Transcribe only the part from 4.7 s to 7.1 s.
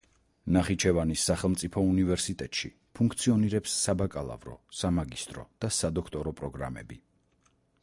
სამაგისტრო და სადოქტორო პროგრამები.